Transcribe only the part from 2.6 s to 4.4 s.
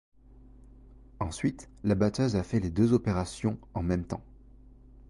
deux opérations en même temps.